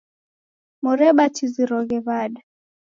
Morebaptiziroghe 0.83 1.97
w'ada? 2.05 2.39